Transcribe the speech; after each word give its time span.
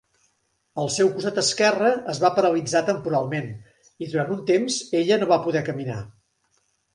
El 0.83 0.87
seu 0.93 1.09
costat 1.17 1.35
esquerre 1.41 1.91
es 2.13 2.21
va 2.23 2.31
paralitzar 2.39 2.81
temporalment, 2.87 3.51
i 4.05 4.09
durant 4.15 4.33
un 4.37 4.41
temps 4.49 4.79
ella 5.03 5.21
no 5.25 5.29
va 5.35 5.39
poder 5.45 5.63
caminar. 5.69 6.01